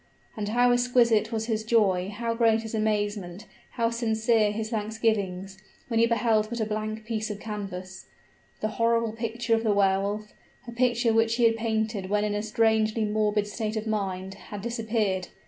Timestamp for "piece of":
7.05-7.39